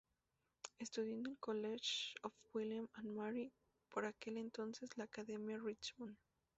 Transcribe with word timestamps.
Estudió 0.79 1.13
en 1.13 1.27
el 1.27 1.37
College 1.37 2.15
of 2.23 2.33
William 2.55 2.87
and 2.93 3.11
Mary, 3.15 3.51
por 3.87 4.05
aquel 4.05 4.37
entonces 4.39 4.89
la 4.97 5.03
Academia 5.03 5.59
Richmond. 5.59 6.17